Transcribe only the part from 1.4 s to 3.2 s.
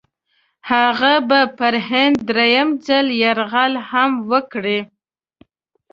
پر هند درېم ځل